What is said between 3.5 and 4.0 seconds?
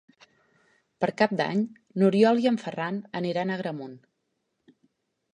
a Agramunt.